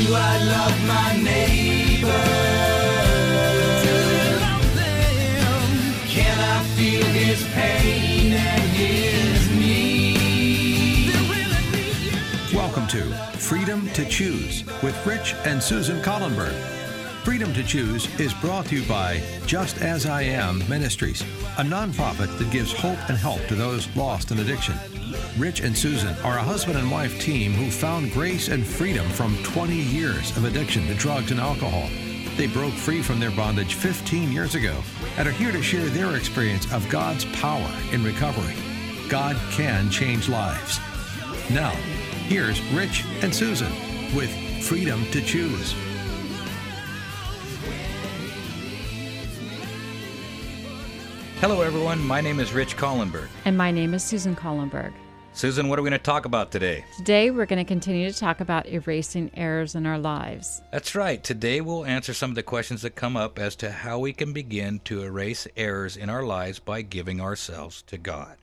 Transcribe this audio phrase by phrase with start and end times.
[0.00, 2.08] Do I love my neighbor?
[12.54, 16.54] Welcome to Freedom to Choose with Rich and Susan Collenberg.
[17.22, 21.20] Freedom to Choose is brought to you by Just As I Am Ministries,
[21.58, 24.76] a nonprofit that gives hope and help to those lost in addiction.
[25.38, 29.36] Rich and Susan are a husband and wife team who found grace and freedom from
[29.44, 31.88] 20 years of addiction to drugs and alcohol.
[32.36, 34.76] They broke free from their bondage 15 years ago
[35.16, 38.54] and are here to share their experience of God's power in recovery.
[39.08, 40.80] God can change lives.
[41.48, 41.70] Now,
[42.26, 43.72] here's Rich and Susan
[44.14, 44.30] with
[44.64, 45.74] Freedom to Choose.
[51.40, 52.04] Hello, everyone.
[52.04, 53.28] My name is Rich Collenberg.
[53.44, 54.92] And my name is Susan Collenberg.
[55.32, 56.84] Susan, what are we going to talk about today?
[56.96, 60.60] Today, we're going to continue to talk about erasing errors in our lives.
[60.72, 61.22] That's right.
[61.22, 64.32] Today, we'll answer some of the questions that come up as to how we can
[64.32, 68.36] begin to erase errors in our lives by giving ourselves to God.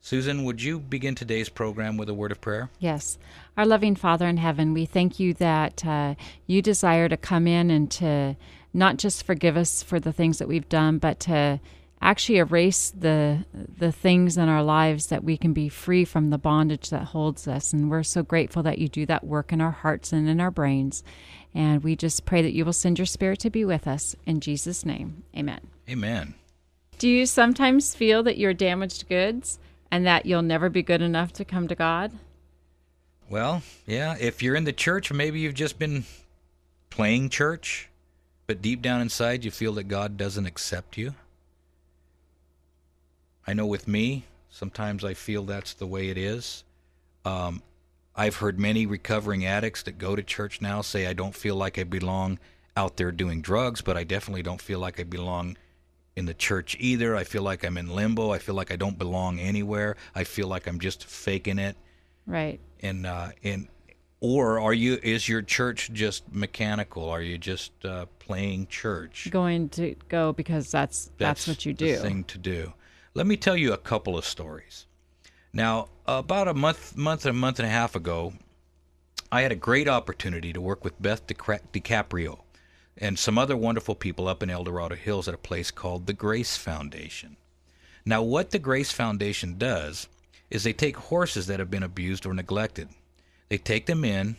[0.00, 2.70] Susan, would you begin today's program with a word of prayer?
[2.78, 3.18] Yes.
[3.56, 6.14] Our loving Father in heaven, we thank you that uh,
[6.46, 8.36] you desire to come in and to
[8.72, 11.60] not just forgive us for the things that we've done, but to
[12.02, 16.38] actually erase the the things in our lives that we can be free from the
[16.38, 17.72] bondage that holds us.
[17.72, 20.50] And we're so grateful that you do that work in our hearts and in our
[20.50, 21.02] brains.
[21.54, 24.16] And we just pray that you will send your spirit to be with us.
[24.24, 25.60] In Jesus name amen.
[25.88, 26.34] Amen.
[26.98, 29.58] do you sometimes feel that you're damaged goods
[29.90, 32.12] and that you'll never be good enough to come to God?
[33.28, 36.04] Well, yeah, if you're in the church, maybe you've just been
[36.90, 37.88] playing church,
[38.46, 41.14] but deep down inside you feel that God doesn't accept you.
[43.46, 46.64] I know with me, sometimes I feel that's the way it is.
[47.24, 47.62] Um,
[48.14, 51.78] I've heard many recovering addicts that go to church now say, I don't feel like
[51.78, 52.38] I belong
[52.76, 55.56] out there doing drugs, but I definitely don't feel like I belong
[56.16, 57.16] in the church either.
[57.16, 58.30] I feel like I'm in limbo.
[58.30, 59.96] I feel like I don't belong anywhere.
[60.14, 61.76] I feel like I'm just faking it.
[62.26, 63.68] right And uh, and
[64.20, 64.98] or are you?
[65.02, 67.08] Is your church just mechanical?
[67.08, 69.28] Are you just uh, playing church?
[69.30, 72.72] going to go because that's that's, what you do The thing to do.
[73.12, 74.86] Let me tell you a couple of stories.
[75.52, 78.34] Now, about a month, month, and a month and a half ago,
[79.32, 82.38] I had a great opportunity to work with Beth DeCaprio
[82.96, 86.12] and some other wonderful people up in El Dorado Hills at a place called the
[86.12, 87.36] Grace Foundation.
[88.04, 90.06] Now, what the Grace Foundation does
[90.48, 92.90] is they take horses that have been abused or neglected.
[93.48, 94.36] They take them in,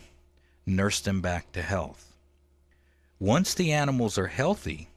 [0.64, 2.14] nurse them back to health.
[3.18, 4.88] Once the animals are healthy,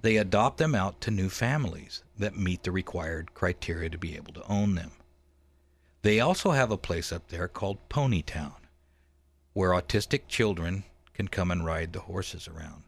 [0.00, 4.32] they adopt them out to new families that meet the required criteria to be able
[4.34, 4.92] to own them.
[6.02, 8.54] They also have a place up there called Ponytown,
[9.52, 10.84] where autistic children
[11.14, 12.82] can come and ride the horses around.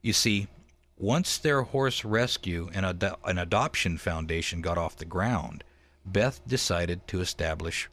[0.00, 0.48] You see,
[0.96, 5.64] once their horse rescue and ado- an adoption foundation got off the ground,
[6.06, 7.88] Beth decided to establish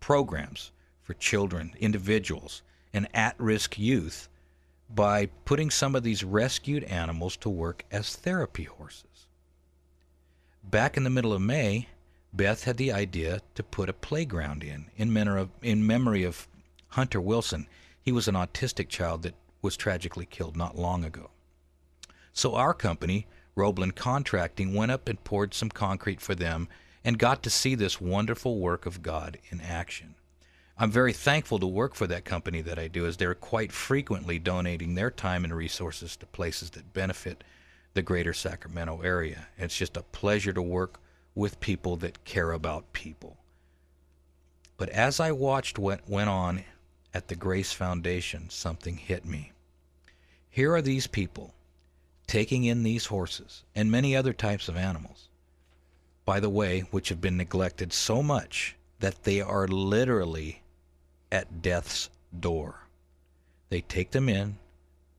[0.00, 0.72] programs
[1.02, 2.62] for children, individuals,
[2.92, 4.28] and at risk youth
[4.88, 9.09] by putting some of these rescued animals to work as therapy horses.
[10.62, 11.88] Back in the middle of May,
[12.32, 16.46] Beth had the idea to put a playground in in, of, in memory of
[16.88, 17.66] Hunter Wilson.
[18.00, 21.30] He was an autistic child that was tragically killed not long ago.
[22.32, 23.26] So our company,
[23.56, 26.68] Roblin Contracting, went up and poured some concrete for them
[27.04, 30.14] and got to see this wonderful work of God in action.
[30.78, 34.38] I'm very thankful to work for that company that I do, as they're quite frequently
[34.38, 37.44] donating their time and resources to places that benefit
[37.94, 39.48] the greater Sacramento area.
[39.58, 41.00] It's just a pleasure to work
[41.34, 43.36] with people that care about people.
[44.76, 46.64] But as I watched what went on
[47.12, 49.52] at the Grace Foundation, something hit me.
[50.48, 51.54] Here are these people
[52.26, 55.28] taking in these horses and many other types of animals,
[56.24, 60.62] by the way, which have been neglected so much that they are literally
[61.32, 62.08] at death's
[62.38, 62.86] door.
[63.68, 64.58] They take them in,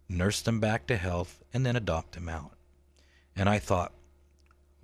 [0.07, 2.51] nurse them back to health, and then adopt them out.
[3.36, 3.92] And I thought,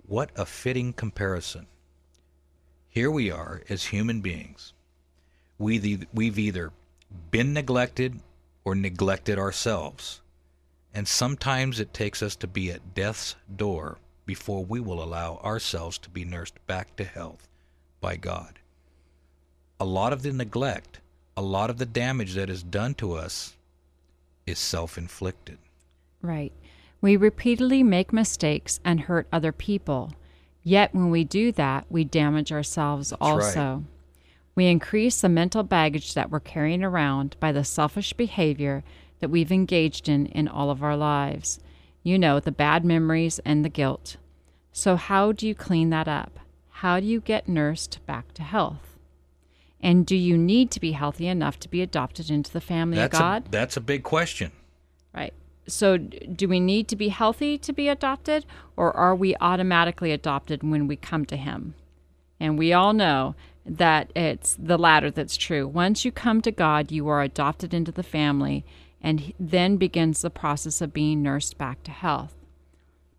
[0.06, 1.66] what a fitting comparison.
[2.88, 4.72] Here we are as human beings.
[5.58, 6.72] We we've either
[7.30, 8.20] been neglected
[8.64, 10.20] or neglected ourselves.
[10.94, 15.98] And sometimes it takes us to be at death's door before we will allow ourselves
[15.98, 17.48] to be nursed back to health
[18.00, 18.58] by God.
[19.80, 21.00] A lot of the neglect,
[21.36, 23.56] a lot of the damage that is done to us
[24.46, 25.58] is self inflicted.
[26.20, 26.52] Right.
[27.00, 30.12] We repeatedly make mistakes and hurt other people.
[30.62, 33.30] Yet when we do that, we damage ourselves That's right.
[33.30, 33.84] also.
[34.54, 38.82] We increase the mental baggage that we're carrying around by the selfish behavior
[39.20, 41.60] that we've engaged in in all of our lives.
[42.02, 44.16] You know, the bad memories and the guilt.
[44.72, 46.40] So, how do you clean that up?
[46.70, 48.96] How do you get nursed back to health?
[49.80, 53.14] And do you need to be healthy enough to be adopted into the family That's
[53.14, 53.46] of God?
[53.46, 54.52] a that's a big question.
[55.14, 55.32] Right.
[55.68, 60.62] So, do we need to be healthy to be adopted, or are we automatically adopted
[60.62, 61.74] when we come to Him?
[62.40, 63.34] And we all know
[63.66, 65.68] that it's the latter that's true.
[65.68, 68.64] Once you come to God, you are adopted into the family,
[69.00, 72.34] and then begins the process of being nursed back to health.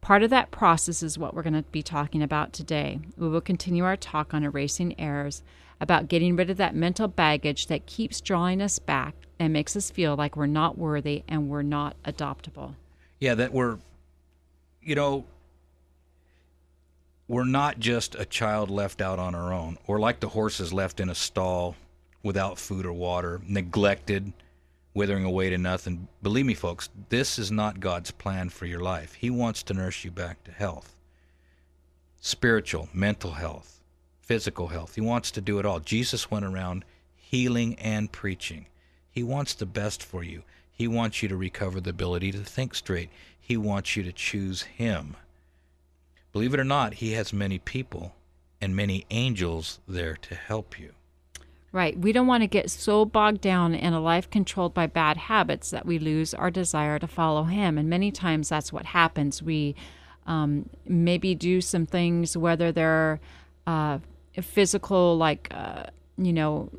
[0.01, 2.99] Part of that process is what we're going to be talking about today.
[3.17, 5.43] We will continue our talk on erasing errors,
[5.81, 9.89] about getting rid of that mental baggage that keeps drawing us back and makes us
[9.89, 12.75] feel like we're not worthy and we're not adoptable.
[13.19, 13.77] Yeah, that we're,
[14.81, 15.25] you know,
[17.27, 20.99] we're not just a child left out on our own, or like the horses left
[20.99, 21.75] in a stall
[22.23, 24.33] without food or water, neglected,
[24.93, 26.07] withering away to nothing.
[26.23, 29.13] Believe me, folks, this is not God's plan for your life.
[29.13, 30.95] He wants to nurse you back to health
[32.21, 33.78] spiritual, mental health,
[34.29, 34.93] physical health.
[34.93, 35.79] He wants to do it all.
[35.79, 36.85] Jesus went around
[37.15, 38.67] healing and preaching.
[39.09, 40.43] He wants the best for you.
[40.71, 43.09] He wants you to recover the ability to think straight.
[43.39, 45.15] He wants you to choose Him.
[46.31, 48.13] Believe it or not, He has many people
[48.61, 50.91] and many angels there to help you.
[51.71, 51.97] Right.
[51.97, 55.71] We don't want to get so bogged down in a life controlled by bad habits
[55.71, 57.79] that we lose our desire to follow Him.
[57.79, 59.41] And many times that's what happens.
[59.41, 59.75] We
[60.27, 63.19] um, maybe do some things, whether they're
[63.65, 63.97] uh,
[64.41, 65.83] physical, like, uh,
[66.17, 66.69] you know,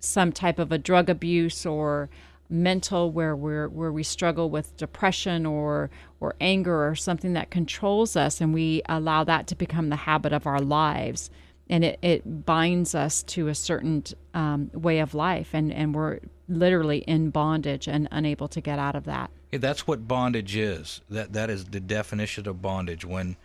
[0.00, 2.08] some type of a drug abuse or
[2.48, 5.90] mental where we're where we struggle with depression or
[6.20, 10.32] or anger or something that controls us and we allow that to become the habit
[10.32, 11.28] of our lives
[11.68, 14.04] and it, it binds us to a certain
[14.34, 18.94] um, way of life and, and we're literally in bondage and unable to get out
[18.94, 21.00] of that Yeah, that's what bondage is.
[21.10, 23.04] That that is the definition of bondage.
[23.04, 23.36] When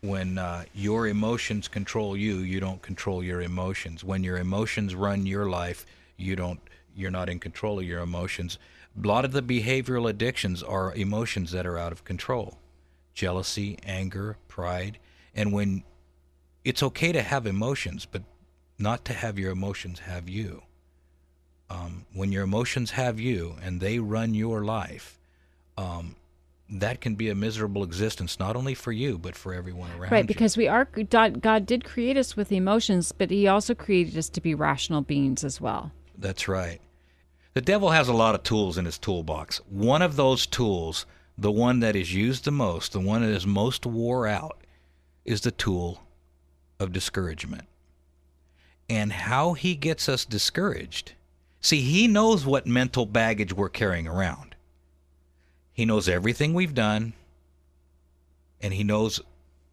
[0.00, 4.04] when uh, your emotions control you, you don't control your emotions.
[4.04, 6.60] When your emotions run your life, you don't.
[6.94, 8.58] You're not in control of your emotions.
[9.02, 12.58] A lot of the behavioral addictions are emotions that are out of control:
[13.14, 14.98] jealousy, anger, pride.
[15.34, 15.84] And when
[16.64, 18.22] it's okay to have emotions, but
[18.78, 20.62] not to have your emotions have you.
[21.68, 25.18] Um, when your emotions have you and they run your life,
[25.76, 26.16] um,
[26.68, 30.16] that can be a miserable existence, not only for you, but for everyone around you.
[30.16, 30.28] right you.
[30.28, 34.40] because we are god did create us with emotions but he also created us to
[34.40, 36.80] be rational beings as well That's right.
[37.54, 39.58] The devil has a lot of tools in his toolbox.
[39.68, 41.06] One of those tools,
[41.38, 44.62] the one that is used the most, the one that is most wore out,
[45.24, 46.02] is the tool
[46.78, 47.64] of discouragement.
[48.88, 51.12] And how he gets us discouraged.
[51.60, 54.55] See, he knows what mental baggage we're carrying around.
[55.76, 57.12] He knows everything we've done,
[58.62, 59.20] and he knows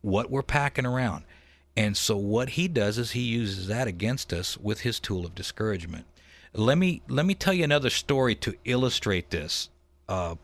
[0.02, 1.24] what we're packing around.
[1.78, 5.34] And so what he does is he uses that against us with his tool of
[5.34, 6.06] discouragement.
[6.54, 9.70] Let me let me tell you another story to illustrate this.
[10.10, 10.36] Uh,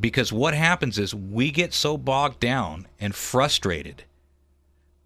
[0.00, 4.04] because what happens is we get so bogged down and frustrated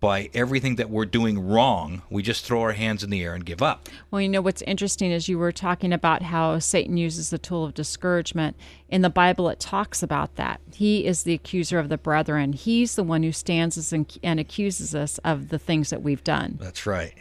[0.00, 3.44] by everything that we're doing wrong, we just throw our hands in the air and
[3.44, 3.88] give up.
[4.10, 7.64] Well, you know what's interesting is you were talking about how Satan uses the tool
[7.64, 8.56] of discouragement.
[8.88, 10.60] In the Bible, it talks about that.
[10.72, 12.52] He is the accuser of the brethren.
[12.52, 16.24] He's the one who stands us and, and accuses us of the things that we've
[16.24, 16.58] done.
[16.60, 17.14] That's right.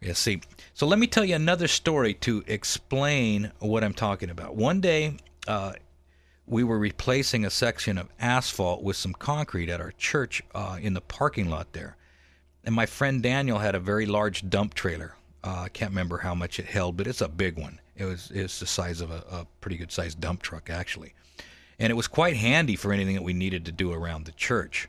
[0.00, 0.40] Yeah, see.
[0.74, 4.56] So let me tell you another story to explain what I'm talking about.
[4.56, 5.16] One day,
[5.46, 5.74] uh,
[6.46, 10.94] we were replacing a section of asphalt with some concrete at our church uh, in
[10.94, 11.96] the parking lot there.
[12.64, 15.14] And my friend Daniel had a very large dump trailer.
[15.42, 17.78] Uh, I can't remember how much it held, but it's a big one.
[17.96, 21.14] It was it's the size of a, a pretty good sized dump truck actually,
[21.78, 24.88] and it was quite handy for anything that we needed to do around the church.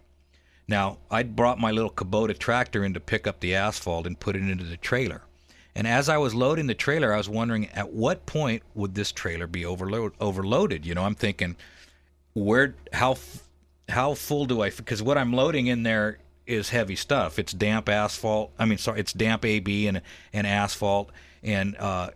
[0.68, 4.36] Now, I'd brought my little Kubota tractor in to pick up the asphalt and put
[4.36, 5.22] it into the trailer.
[5.76, 9.12] And as I was loading the trailer, I was wondering at what point would this
[9.12, 10.86] trailer be overload, overloaded?
[10.86, 11.58] You know, I'm thinking,
[12.34, 13.18] where, how,
[13.90, 14.70] how full do I?
[14.70, 17.40] Because what I'm loading in there is heavy stuff.
[17.40, 18.52] It's damp asphalt.
[18.60, 20.02] I mean, sorry, it's damp AB and
[20.34, 21.12] and asphalt,
[21.44, 22.10] and uh,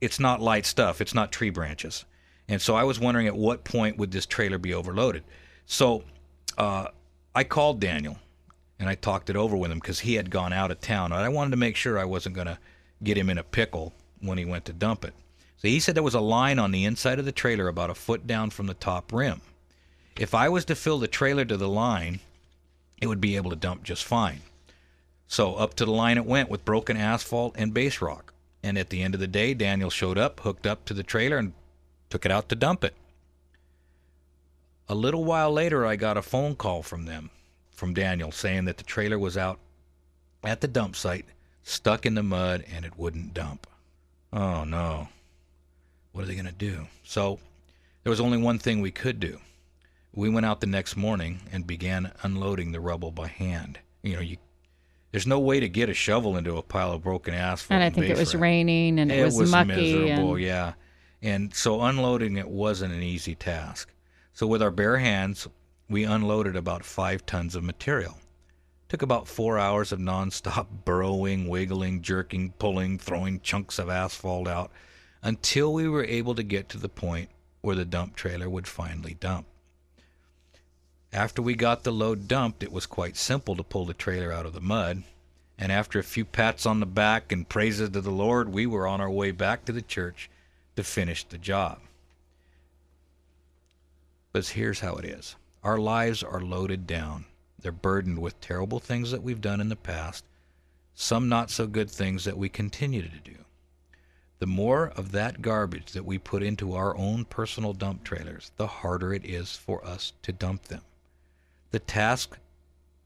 [0.00, 1.00] it's not light stuff.
[1.00, 2.04] It's not tree branches.
[2.48, 5.22] And so I was wondering at what point would this trailer be overloaded.
[5.66, 6.02] So
[6.58, 6.88] uh,
[7.34, 8.18] I called Daniel
[8.80, 11.12] and I talked it over with him because he had gone out of town.
[11.12, 12.58] And I wanted to make sure I wasn't going to
[13.04, 15.14] get him in a pickle when he went to dump it.
[15.58, 17.94] So he said there was a line on the inside of the trailer about a
[17.94, 19.42] foot down from the top rim.
[20.18, 22.20] If I was to fill the trailer to the line,
[23.00, 24.40] it would be able to dump just fine.
[25.26, 28.32] So up to the line it went with broken asphalt and base rock.
[28.62, 31.38] And at the end of the day, Daniel showed up, hooked up to the trailer,
[31.38, 31.52] and
[32.10, 32.94] took it out to dump it.
[34.88, 37.30] A little while later, I got a phone call from them,
[37.70, 39.58] from Daniel, saying that the trailer was out
[40.42, 41.26] at the dump site,
[41.62, 43.66] stuck in the mud, and it wouldn't dump.
[44.32, 45.08] Oh no.
[46.12, 46.86] What are they going to do?
[47.04, 47.38] So
[48.02, 49.38] there was only one thing we could do.
[50.12, 53.78] We went out the next morning and began unloading the rubble by hand.
[54.02, 54.38] You know, you
[55.12, 57.76] there's no way to get a shovel into a pile of broken asphalt.
[57.76, 59.68] And I think it was raining and it, was, mucky.
[59.74, 60.72] miserable, and, yeah.
[61.22, 63.92] And so unloading it wasn't an easy task.
[64.32, 65.48] So with our bare hands,
[65.88, 68.18] we unloaded about five tons of material.
[68.88, 74.70] Took about four hours of nonstop burrowing, wiggling, jerking, pulling, throwing chunks of asphalt out
[75.22, 79.14] until we were able to get to the point where the dump trailer would finally
[79.14, 79.46] dump.
[81.12, 84.46] After we got the load dumped, it was quite simple to pull the trailer out
[84.46, 85.02] of the mud,
[85.58, 88.86] and after a few pats on the back and praises to the Lord, we were
[88.86, 90.30] on our way back to the church
[90.76, 91.80] to finish the job.
[94.32, 97.24] But here's how it is our lives are loaded down.
[97.58, 100.24] They're burdened with terrible things that we've done in the past,
[100.94, 103.36] some not so good things that we continue to do.
[104.38, 108.68] The more of that garbage that we put into our own personal dump trailers, the
[108.68, 110.82] harder it is for us to dump them.
[111.70, 112.38] The task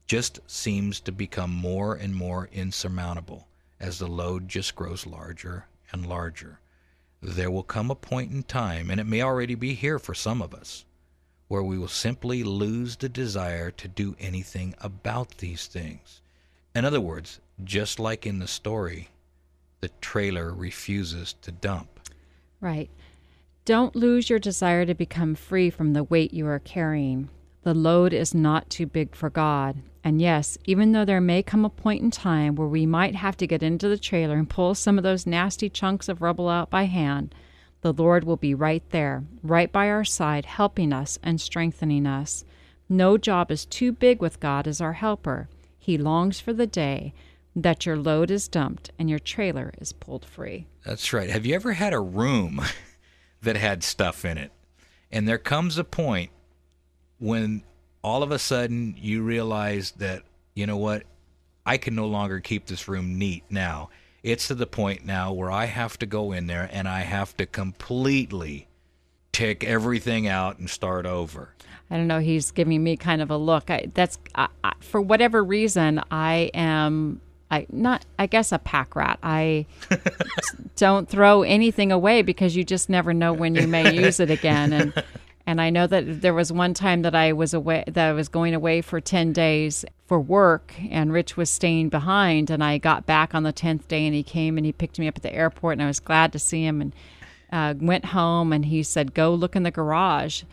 [0.07, 3.47] just seems to become more and more insurmountable
[3.79, 6.59] as the load just grows larger and larger.
[7.21, 10.41] There will come a point in time, and it may already be here for some
[10.41, 10.85] of us,
[11.47, 16.21] where we will simply lose the desire to do anything about these things.
[16.75, 19.09] In other words, just like in the story,
[19.81, 21.99] the trailer refuses to dump.
[22.59, 22.89] Right.
[23.63, 27.29] Don't lose your desire to become free from the weight you are carrying.
[27.65, 29.81] The load is not too big for God.
[30.03, 33.35] And yes, even though there may come a point in time where we might have
[33.37, 36.69] to get into the trailer and pull some of those nasty chunks of rubble out
[36.69, 37.33] by hand,
[37.81, 42.45] the Lord will be right there, right by our side, helping us and strengthening us.
[42.87, 45.49] No job is too big with God as our helper.
[45.79, 47.15] He longs for the day
[47.55, 50.67] that your load is dumped and your trailer is pulled free.
[50.85, 51.31] That's right.
[51.31, 52.61] Have you ever had a room
[53.41, 54.51] that had stuff in it?
[55.11, 56.29] And there comes a point
[57.19, 57.63] when
[58.03, 61.03] all of a sudden you realize that, you know what,
[61.65, 63.89] I can no longer keep this room neat now.
[64.23, 67.35] It's to the point now where I have to go in there and I have
[67.37, 68.67] to completely
[69.31, 71.53] take everything out and start over.
[71.89, 72.19] I don't know.
[72.19, 73.69] He's giving me kind of a look.
[73.69, 76.01] I, that's I, I, for whatever reason.
[76.09, 77.21] I am.
[77.51, 78.05] I not.
[78.17, 79.19] I guess a pack rat.
[79.21, 79.67] I
[80.75, 84.73] don't throw anything away because you just never know when you may use it again.
[84.73, 85.03] And
[85.47, 87.83] and I know that there was one time that I was away.
[87.87, 92.49] That I was going away for ten days for work, and Rich was staying behind.
[92.49, 95.07] And I got back on the tenth day, and he came and he picked me
[95.07, 96.81] up at the airport, and I was glad to see him.
[96.81, 96.95] And
[97.51, 100.43] uh, went home, and he said, "Go look in the garage."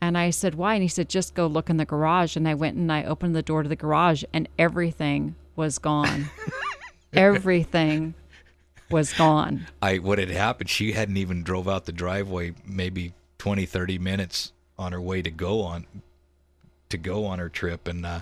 [0.00, 0.74] And I said, Why?
[0.74, 2.36] And he said, Just go look in the garage.
[2.36, 6.30] And I went and I opened the door to the garage, and everything was gone.
[7.12, 8.14] everything
[8.90, 9.66] was gone.
[9.82, 14.52] I what had happened, she hadn't even drove out the driveway maybe 20 30 minutes
[14.78, 15.86] on her way to go on
[16.90, 18.20] to go on her trip and uh,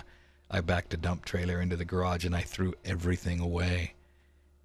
[0.49, 3.95] I backed a dump trailer into the garage and I threw everything away.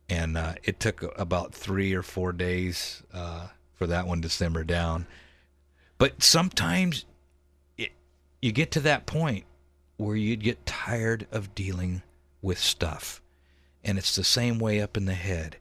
[0.09, 4.63] And uh, it took about 3 or 4 days uh, for that one to simmer
[4.63, 5.07] down.
[5.99, 7.05] But sometimes
[7.77, 7.91] it,
[8.41, 9.47] you get to that point
[9.97, 12.03] where you get tired of dealing
[12.43, 13.21] with stuff.
[13.83, 15.57] And it's the same way up in the head.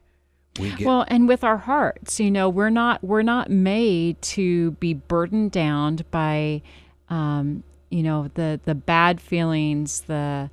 [0.58, 4.72] We get Well, and with our hearts, you know, we're not we're not made to
[4.72, 6.62] be burdened down by,
[7.08, 10.50] um, you know, the the bad feelings, the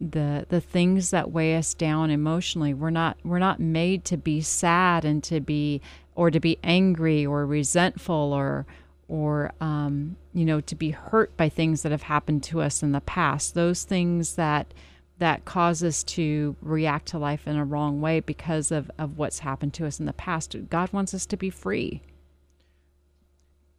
[0.00, 2.74] the the things that weigh us down emotionally.
[2.74, 5.80] We're not we're not made to be sad and to be
[6.14, 8.66] or to be angry or resentful or
[9.08, 12.92] or um, you know to be hurt by things that have happened to us in
[12.92, 13.54] the past.
[13.54, 14.74] Those things that
[15.22, 19.38] that cause us to react to life in a wrong way because of, of what's
[19.38, 20.56] happened to us in the past.
[20.68, 22.02] God wants us to be free.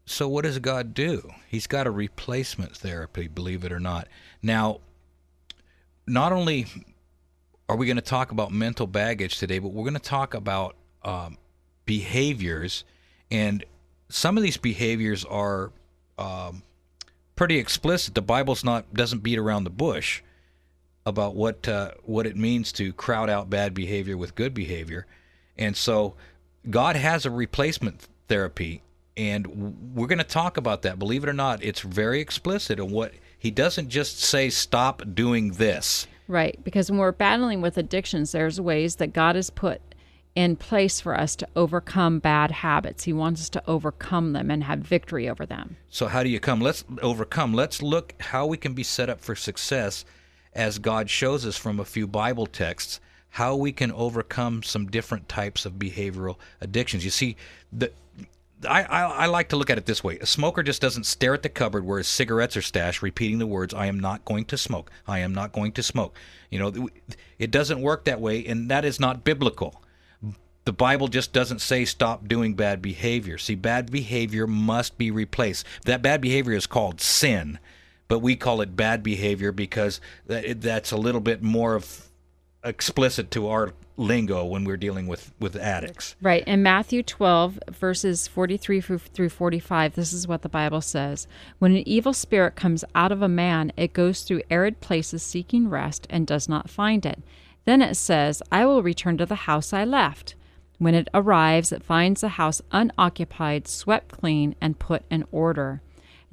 [0.06, 1.30] So what does God do?
[1.50, 4.08] He's got a replacement therapy, believe it or not.
[4.42, 4.80] Now,
[6.08, 6.66] not only
[7.68, 10.78] are we going to talk about mental baggage today, but we're going to talk about
[11.04, 11.38] um,
[11.84, 12.86] behaviors,
[13.30, 13.66] and
[14.08, 15.74] some of these behaviors are
[16.18, 16.64] um,
[17.36, 18.16] pretty explicit.
[18.16, 20.22] The Bible's not doesn't beat around the bush
[21.06, 25.06] about what uh, what it means to crowd out bad behavior with good behavior,
[25.58, 26.16] and so
[26.70, 28.82] God has a replacement therapy,
[29.18, 31.00] and we're going to talk about that.
[31.00, 35.52] Believe it or not, it's very explicit in what He doesn't just say stop doing
[35.54, 36.08] this.
[36.28, 39.82] Right, because when we're battling with addictions, there's ways that God has put
[40.36, 43.04] in place for us to overcome bad habits.
[43.04, 45.78] He wants us to overcome them and have victory over them.
[45.90, 46.60] So how do you come?
[46.60, 47.54] Let's overcome.
[47.54, 50.06] Let's look how we can be set up for success
[50.56, 55.28] as God shows us from a few Bible texts how we can overcome some different
[55.28, 57.04] types of behavioral addictions.
[57.04, 57.36] You see,
[57.72, 57.92] the
[58.68, 60.18] I, I, I like to look at it this way.
[60.20, 63.48] A smoker just doesn't stare at the cupboard where his cigarettes are stashed, repeating the
[63.48, 64.92] words, I am not going to smoke.
[65.08, 66.16] I am not going to smoke.
[66.50, 66.90] You know,
[67.40, 69.82] it doesn't work that way, and that is not biblical.
[70.66, 73.38] The Bible just doesn't say stop doing bad behavior.
[73.38, 75.66] See, bad behavior must be replaced.
[75.86, 77.60] That bad behavior is called sin,
[78.14, 82.12] but we call it bad behavior because that's a little bit more of
[82.64, 86.16] explicit to our lingo when we're dealing with with addicts.
[86.22, 86.44] Right.
[86.48, 91.26] In Matthew 12 verses 43 through 45, this is what the Bible says.
[91.58, 95.68] When an evil spirit comes out of a man, it goes through arid places seeking
[95.68, 97.24] rest and does not find it.
[97.66, 100.36] Then it says, "I will return to the house I left."
[100.78, 105.82] When it arrives, it finds the house unoccupied, swept clean, and put in order.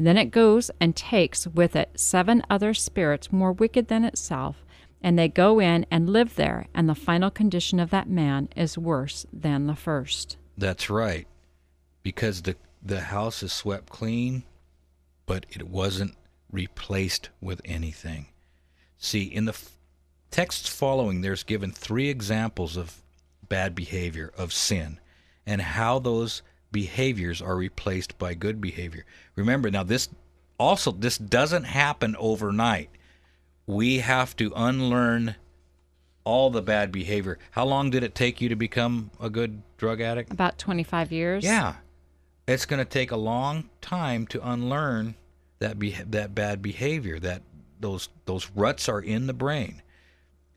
[0.01, 4.65] Then it goes and takes with it seven other spirits more wicked than itself
[5.03, 8.77] and they go in and live there, and the final condition of that man is
[8.77, 10.37] worse than the first.
[10.57, 11.27] That's right.
[12.03, 14.43] Because the the house is swept clean,
[15.27, 16.17] but it wasn't
[16.51, 18.27] replaced with anything.
[18.97, 19.73] See, in the f-
[20.31, 23.03] texts following, there's given three examples of
[23.47, 24.99] bad behavior, of sin,
[25.45, 26.41] and how those
[26.73, 29.05] behaviors are replaced by good behavior.
[29.37, 30.09] Remember, now this
[30.59, 32.91] also this doesn't happen overnight
[33.71, 35.37] we have to unlearn
[36.25, 37.39] all the bad behavior.
[37.53, 40.33] How long did it take you to become a good drug addict?
[40.33, 41.45] About 25 years.
[41.45, 41.75] Yeah.
[42.47, 45.15] It's going to take a long time to unlearn
[45.61, 47.21] that be- that bad behavior.
[47.21, 47.43] That
[47.79, 49.83] those those ruts are in the brain.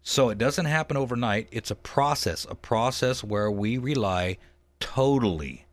[0.02, 1.48] So it doesn't happen overnight.
[1.52, 4.38] It's a process, a process where we rely
[4.80, 5.66] totally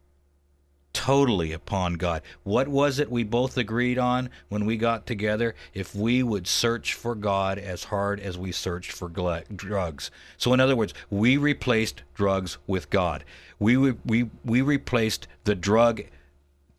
[0.92, 2.22] totally upon God.
[2.42, 5.54] What was it we both agreed on when we got together?
[5.74, 10.10] If we would search for God as hard as we searched for drugs.
[10.36, 13.24] So, in other words, we replaced drugs with God.
[13.58, 16.02] We, we, we replaced the drug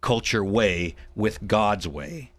[0.02, 2.32] culture way with God's way.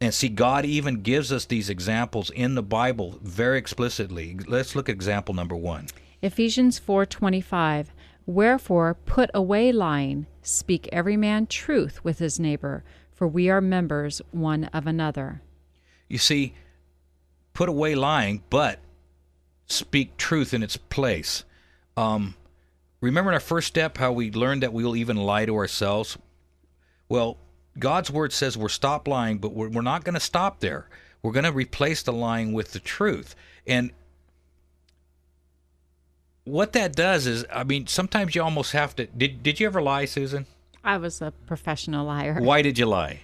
[0.00, 4.38] And see, God even gives us these examples in the Bible very explicitly.
[4.46, 5.88] Let's look at example number one.
[6.22, 7.88] Ephesians 4:25
[8.28, 14.20] Wherefore put away lying, speak every man truth with his neighbor, for we are members
[14.32, 15.40] one of another.
[16.08, 16.52] You see,
[17.54, 18.80] put away lying, but
[19.64, 21.44] speak truth in its place.
[21.96, 22.34] Um,
[23.00, 26.18] remember in our first step how we learned that we will even lie to ourselves?
[27.08, 27.38] Well,
[27.78, 30.90] God's word says we're stop lying, but we're, we're not going to stop there.
[31.22, 33.34] We're going to replace the lying with the truth.
[33.66, 33.90] And
[36.48, 39.06] what that does is, I mean, sometimes you almost have to.
[39.06, 40.46] Did Did you ever lie, Susan?
[40.84, 42.38] I was a professional liar.
[42.40, 43.20] Why did you lie?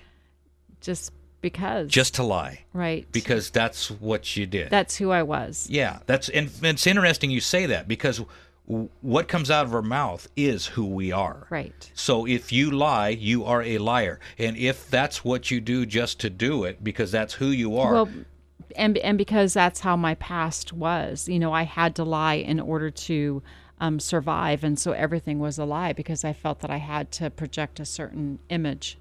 [0.81, 1.91] Just because.
[1.91, 2.65] Just to lie.
[2.73, 3.07] Right.
[3.13, 4.71] Because that's what you did.
[4.71, 5.67] That's who I was.
[5.71, 8.21] Yeah, that's and it's interesting you say that because
[8.67, 11.47] what comes out of our mouth is who we are.
[11.51, 11.91] Right.
[11.95, 14.21] So if you lie, you are a liar.
[14.39, 17.93] And if that's what you do just to do it because that's who you are,
[17.93, 18.09] well,
[18.77, 21.29] and and because that's how my past was.
[21.29, 23.43] You know, I had to lie in order to
[23.81, 27.31] um, survive, and so everything was a lie because I felt that I had to
[27.31, 28.99] project a certain image.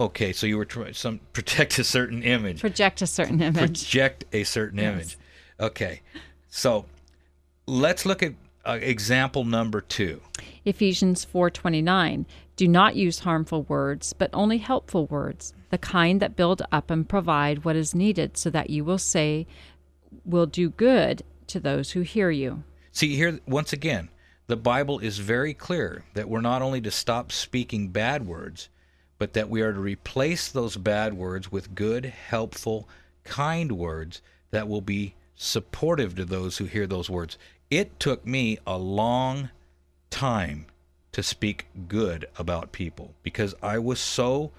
[0.00, 2.60] Okay, so you were trying some project a certain image.
[2.60, 3.56] Project a certain image.
[3.56, 4.92] Project a certain yes.
[4.92, 5.18] image.
[5.60, 6.00] Okay,
[6.48, 6.86] so
[7.66, 10.20] let's look at uh, example number two.
[10.64, 12.26] Ephesians four twenty nine.
[12.56, 17.08] Do not use harmful words, but only helpful words, the kind that build up and
[17.08, 19.46] provide what is needed so that you will say,
[20.24, 22.62] will do good to those who hear you.
[22.92, 24.10] See, here, once again,
[24.48, 28.68] the Bible is very clear that we're not only to stop speaking bad words,
[29.18, 32.88] but that we are to replace those bad words with good, helpful,
[33.24, 37.38] kind words that will be supportive to those who hear those words.
[37.70, 39.48] It took me a long
[40.10, 40.66] time
[41.12, 44.50] to speak good about people because I was so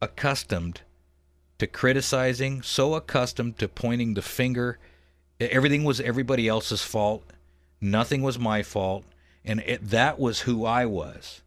[0.00, 0.80] accustomed
[1.58, 4.78] to criticizing, so accustomed to pointing the finger.
[5.38, 7.22] Everything was everybody else's fault.
[7.80, 9.04] Nothing was my fault.
[9.44, 11.42] And it, that was who I was.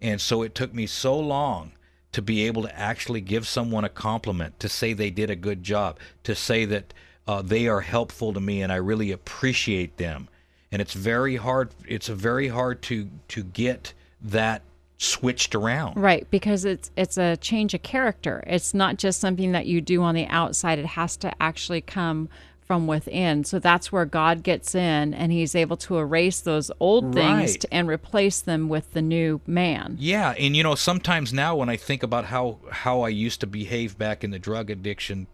[0.00, 1.72] And so it took me so long
[2.12, 5.62] to be able to actually give someone a compliment, to say they did a good
[5.62, 6.94] job, to say that
[7.26, 10.28] uh, they are helpful to me and I really appreciate them
[10.72, 11.70] and it's very hard.
[11.86, 14.62] It's very hard to to get that
[14.98, 15.96] switched around.
[15.96, 18.42] Right, because it's it's a change of character.
[18.46, 20.78] It's not just something that you do on the outside.
[20.78, 22.28] It has to actually come
[22.60, 23.44] from within.
[23.44, 27.60] So that's where God gets in and he's able to erase those old things Right.
[27.62, 29.96] to, and replace them with the new man.
[29.98, 33.46] Yeah, and you know, sometimes now when I think about how how I used to
[33.46, 35.28] behave back in the drug addiction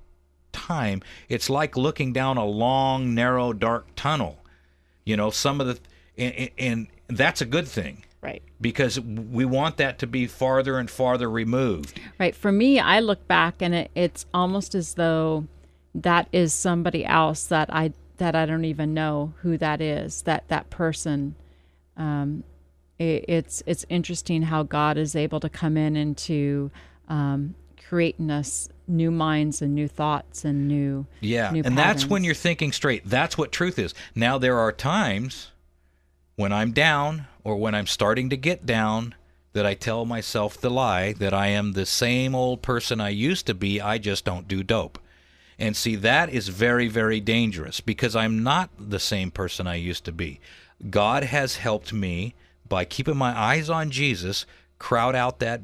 [0.53, 4.39] time, it's like looking down a long, narrow, dark tunnel.
[5.05, 5.79] You know, some of the
[6.17, 8.43] and, and- that's a good thing Right.
[8.61, 12.01] because we want that to be farther and farther removed.
[12.19, 12.35] Right.
[12.35, 15.47] For me, I look back and it, it's almost as though
[15.95, 20.23] that is somebody else that I that I don't even know who that is.
[20.23, 21.35] That that person.
[21.97, 22.45] Um,
[22.99, 26.71] it, it's it's interesting how God is able to come in and to
[27.09, 27.55] um,
[27.87, 32.25] create in us new minds and new thoughts and new Yeah, new and that's when
[32.25, 33.03] you're thinking straight.
[33.05, 33.95] That's what truth is.
[34.15, 35.51] Now there are times
[36.37, 39.15] when I'm down or when I'm starting to get down
[39.53, 43.47] that I tell myself the lie that I am the same old person I used
[43.47, 43.81] to be.
[43.81, 44.99] I just don't do dope.
[45.59, 50.05] And see, that is very, very dangerous because I'm not the same person I used
[50.07, 50.41] to be.
[50.91, 52.35] God has helped me
[52.69, 54.47] by keeping my eyes on Jesus,
[54.81, 55.61] crowd out that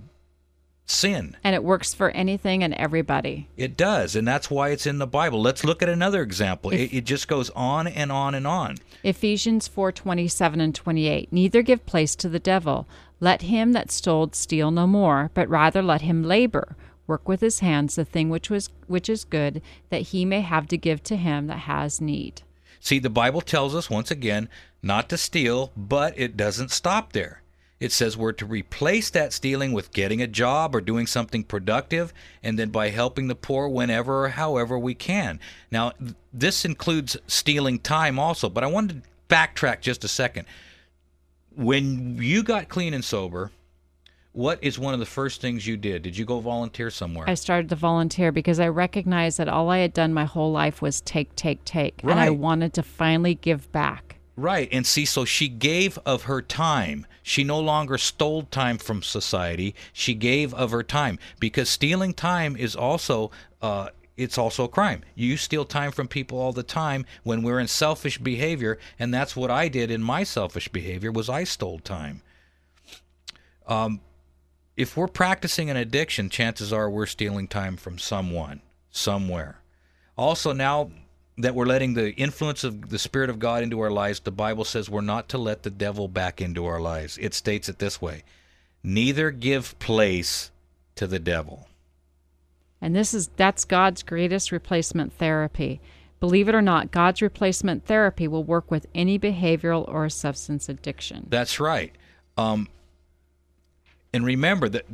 [0.91, 1.37] sin.
[1.43, 3.49] and it works for anything and everybody.
[3.57, 5.41] It does, and that's why it's in the Bible.
[5.41, 6.71] Let's look at another example.
[6.71, 8.77] It, it just goes on and on and on.
[9.03, 12.87] Ephesians 4:27 and 28 Neither give place to the devil
[13.21, 16.77] let him that stole steal no more but rather let him labor
[17.07, 20.67] work with his hands the thing which was which is good that he may have
[20.67, 22.43] to give to him that has need
[22.81, 24.49] See, the Bible tells us once again
[24.83, 27.43] not to steal, but it doesn't stop there.
[27.81, 32.13] It says we're to replace that stealing with getting a job or doing something productive,
[32.43, 35.41] and then by helping the poor whenever or however we can.
[35.73, 35.93] Now,
[36.33, 40.47] this includes stealing time also, but I wanted to backtrack just a second.
[41.57, 43.51] When you got clean and sober,
[44.33, 46.03] what is one of the first things you did?
[46.03, 47.29] Did you go volunteer somewhere?
[47.29, 50.83] I started to volunteer because I recognized that all I had done my whole life
[50.83, 54.71] was take take take and I wanted to finally give back Right.
[54.73, 57.07] And see, so she gave of her time.
[57.23, 59.75] She no longer stole time from society.
[59.93, 65.03] She gave of her time because stealing time is also uh, it's also a crime.
[65.15, 69.37] You steal time from people all the time when we're in selfish behavior, and that's
[69.37, 72.23] what I did in my selfish behavior was I stole time.
[73.67, 74.01] Um,
[74.75, 79.61] if we're practicing an addiction, chances are we're stealing time from someone, somewhere.
[80.17, 80.91] Also, now
[81.43, 84.65] that we're letting the influence of the Spirit of God into our lives, the Bible
[84.65, 87.19] says we're not to let the devil back into our lives.
[87.19, 88.23] It states it this way
[88.83, 90.51] neither give place
[90.97, 91.69] to the devil.
[92.81, 95.81] And this is that's God's greatest replacement therapy.
[96.19, 101.27] Believe it or not, God's replacement therapy will work with any behavioral or substance addiction.
[101.31, 101.95] That's right.
[102.37, 102.69] Um,
[104.13, 104.85] and remember that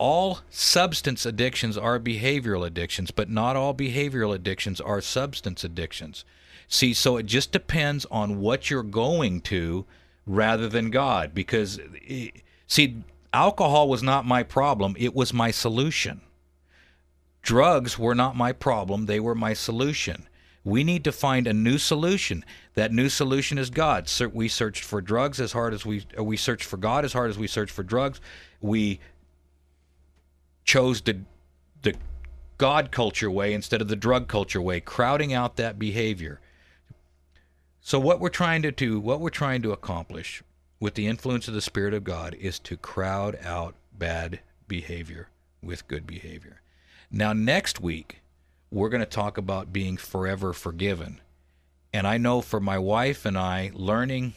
[0.00, 6.24] all substance addictions are behavioral addictions, but not all behavioral addictions are substance addictions.
[6.68, 9.84] See, so it just depends on what you're going to
[10.26, 11.34] rather than God.
[11.34, 11.78] Because,
[12.66, 16.22] see, alcohol was not my problem, it was my solution.
[17.42, 20.26] Drugs were not my problem, they were my solution.
[20.64, 22.44] We need to find a new solution.
[22.74, 24.10] That new solution is God.
[24.32, 27.38] We searched for drugs as hard as we we searched for God as hard as
[27.38, 28.20] we searched for drugs.
[28.60, 29.00] We
[30.64, 31.20] chose the
[31.82, 31.94] the
[32.58, 36.40] God culture way instead of the drug culture way, crowding out that behavior.
[37.80, 40.42] So what we're trying to do, what we're trying to accomplish
[40.78, 45.28] with the influence of the Spirit of God is to crowd out bad behavior
[45.62, 46.60] with good behavior.
[47.10, 48.20] Now next week
[48.70, 51.20] we're going to talk about being forever forgiven.
[51.92, 54.34] And I know for my wife and I learning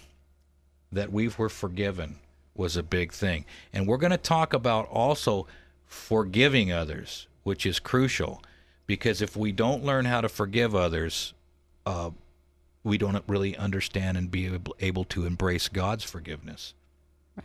[0.92, 2.18] that we were forgiven
[2.56, 3.46] was a big thing.
[3.72, 5.48] And we're going to talk about also
[5.86, 8.42] forgiving others, which is crucial
[8.86, 11.34] because if we don't learn how to forgive others,
[11.86, 12.12] uh,
[12.84, 16.74] we don't really understand and be able, able to embrace God's forgiveness.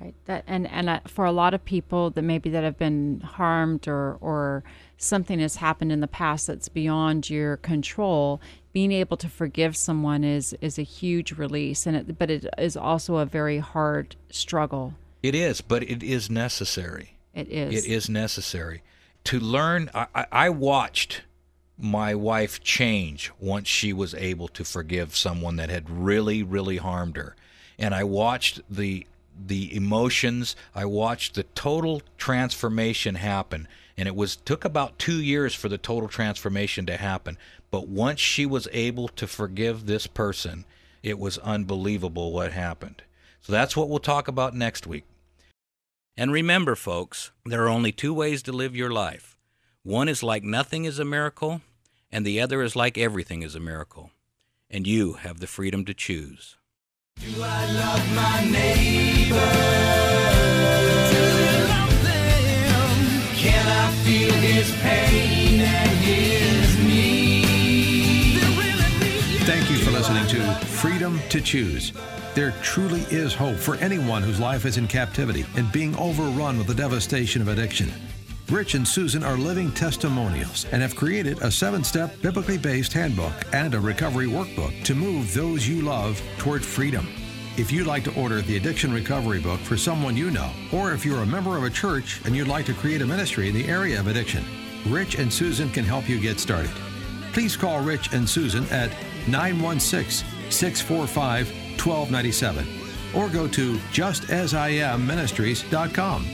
[0.00, 0.14] Right.
[0.26, 3.88] That and and uh, for a lot of people that maybe that have been harmed
[3.88, 4.62] or or
[4.98, 8.38] something has happened in the past that's beyond your control,
[8.74, 12.76] being able to forgive someone is is a huge release and it but it is
[12.76, 14.92] also a very hard struggle.
[15.22, 17.17] It is, but it is necessary.
[17.34, 17.84] It is.
[17.84, 18.82] It is necessary
[19.24, 19.90] to learn.
[19.94, 21.22] I, I, I watched
[21.78, 27.16] my wife change once she was able to forgive someone that had really, really harmed
[27.16, 27.36] her,
[27.78, 29.06] and I watched the
[29.46, 30.56] the emotions.
[30.74, 35.78] I watched the total transformation happen, and it was took about two years for the
[35.78, 37.38] total transformation to happen.
[37.70, 40.64] But once she was able to forgive this person,
[41.02, 43.02] it was unbelievable what happened.
[43.40, 45.04] So that's what we'll talk about next week.
[46.20, 49.38] And remember, folks, there are only two ways to live your life.
[49.84, 51.60] One is like nothing is a miracle,
[52.10, 54.10] and the other is like everything is a miracle.
[54.70, 56.56] and you have the freedom to choose.
[57.16, 59.52] Do I love my neighbor?
[61.12, 63.36] Do I love them?
[63.36, 65.27] Can I feel his pain
[71.30, 71.92] to Choose.
[72.34, 76.66] There truly is hope for anyone whose life is in captivity and being overrun with
[76.66, 77.92] the devastation of addiction.
[78.48, 83.32] Rich and Susan are living testimonials and have created a seven step biblically based handbook
[83.52, 87.06] and a recovery workbook to move those you love toward freedom.
[87.58, 91.04] If you'd like to order the Addiction Recovery Book for someone you know, or if
[91.04, 93.66] you're a member of a church and you'd like to create a ministry in the
[93.66, 94.44] area of addiction,
[94.86, 96.70] Rich and Susan can help you get started.
[97.32, 98.90] Please call Rich and Susan at
[99.26, 101.50] 916 645
[101.84, 102.66] 1297
[103.14, 106.26] or go to justasiamministries.com.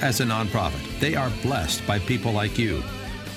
[0.00, 2.82] As a nonprofit, they are blessed by people like you.